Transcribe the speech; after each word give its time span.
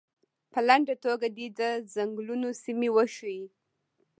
په 0.51 0.59
لنډه 0.67 0.95
توګه 1.05 1.27
دې 1.37 1.47
د 1.59 1.61
څنګلونو 1.93 2.47
سیمې 2.63 2.89
وښیي. 2.91 3.43